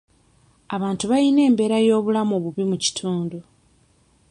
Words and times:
Abantu 0.75 1.03
bayina 1.11 1.41
embeera 1.49 1.77
y'obulamu 1.87 2.33
obubi 2.37 2.63
mu 2.69 2.77
kitundu. 2.83 3.37